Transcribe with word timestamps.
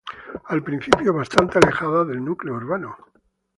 Al 0.45 0.63
principio, 0.63 1.13
bastante 1.13 1.59
alejada 1.59 2.03
del 2.05 2.25
núcleo 2.25 2.55
urbano. 2.55 2.97